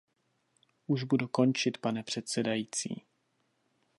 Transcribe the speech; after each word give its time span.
Už 0.87 1.03
budu 1.03 1.27
končit, 1.27 1.77
pane 1.77 2.03
předsedající. 2.03 3.03